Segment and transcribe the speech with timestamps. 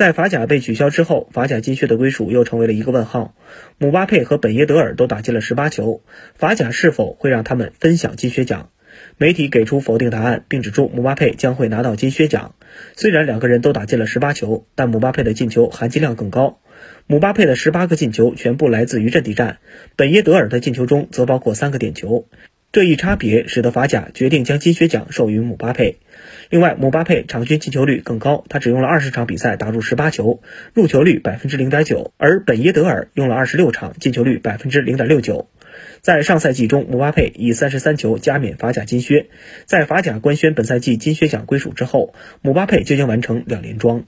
[0.00, 3.34] 在法甲被取消之后，法甲金靴的归属又成为了一个问号。
[3.76, 6.00] 姆巴佩和本耶德尔都打进了十八球，
[6.34, 8.70] 法甲是否会让他们分享金靴奖？
[9.18, 12.54] 媒体给出否定答案，并指出姆巴佩将会拿到金靴奖。
[12.96, 16.60] 虽然两个人都打进了十八球，但姆巴佩的进球含金量更高。
[17.06, 19.58] 姆巴佩的十八个进球全部来自于阵地战，
[19.96, 22.26] 本耶德尔的进球中则包括三个点球。
[22.72, 25.96] 这一差别使得法甲决定将金靴奖授予姆巴佩。
[26.50, 30.40] 另外，姆巴佩场均进球率更高，他只用了二十场比赛打入十八球，
[30.72, 35.48] 入球率百分之零点九，而本耶德尔用了二十六场，进球率百分之零点六九。
[36.00, 39.26] 在上赛季中，姆巴佩以三十三球加冕法甲金靴。
[39.66, 44.04] 在法甲官宣本赛季金靴奖归属之后，姆巴佩就将完成两连庄。